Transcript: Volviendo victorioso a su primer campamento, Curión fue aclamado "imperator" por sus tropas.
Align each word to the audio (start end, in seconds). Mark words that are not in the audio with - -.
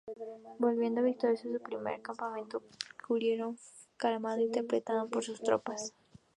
Volviendo 0.57 1.03
victorioso 1.03 1.47
a 1.47 1.51
su 1.53 1.61
primer 1.61 2.01
campamento, 2.01 2.63
Curión 3.07 3.55
fue 3.55 4.09
aclamado 4.09 4.41
"imperator" 4.41 5.07
por 5.11 5.23
sus 5.23 5.39
tropas. 5.39 5.93